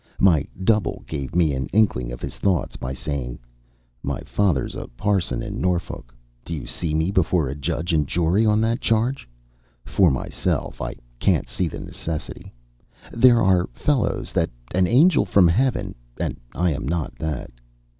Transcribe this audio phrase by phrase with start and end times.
[0.19, 3.37] My double gave me an inkling of his thoughts by saying:
[4.01, 6.11] "My father's a parson in Norfolk.
[6.43, 9.29] Do you see me before a judge and jury on that charge?
[9.85, 12.51] For myself I can't see the necessity.
[13.13, 17.51] There are fellows that an angel from heaven And I am not that.